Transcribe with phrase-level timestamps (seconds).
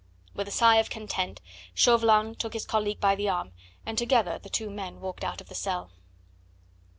[0.33, 1.41] With a sigh of content
[1.75, 3.51] Chauvelin took his colleague by the arm,
[3.85, 5.91] and together the two men walked out of the cell.